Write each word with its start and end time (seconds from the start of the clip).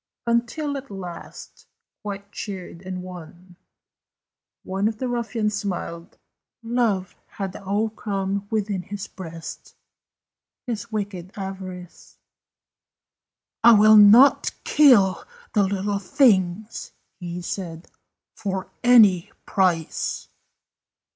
Until, 0.25 0.77
at 0.77 0.89
last, 0.89 1.67
quite 2.01 2.31
cheered 2.31 2.81
and 2.81 3.03
won, 3.03 3.55
One 4.63 4.87
of 4.87 4.97
the 4.97 5.07
ruffians 5.07 5.53
smiled. 5.53 6.17
Love 6.63 7.15
had 7.37 7.55
o'ercome 7.55 8.47
within 8.49 8.81
his 8.81 9.05
breast 9.07 9.75
His 10.65 10.91
wicked 10.91 11.31
avarice. 11.37 12.17
"I 13.63 13.73
will 13.73 13.95
not 13.95 14.49
kill 14.63 15.23
the 15.53 15.65
little 15.67 15.99
things," 15.99 16.93
He 17.19 17.43
said, 17.43 17.87
"for 18.35 18.71
any 18.83 19.31
price!" 19.45 20.29